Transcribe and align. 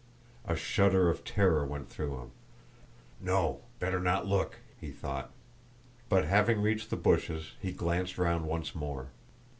A 0.47 0.55
shudder 0.55 1.11
of 1.11 1.23
terror 1.23 1.63
went 1.63 1.87
through 1.87 2.17
him: 2.19 2.31
"No, 3.19 3.61
better 3.77 3.99
not 3.99 4.25
look," 4.25 4.57
he 4.79 4.89
thought, 4.89 5.29
but 6.09 6.25
having 6.25 6.59
reached 6.59 6.89
the 6.89 6.95
bushes 6.97 7.53
he 7.61 7.71
glanced 7.71 8.17
round 8.17 8.47
once 8.47 8.73
more. 8.73 9.09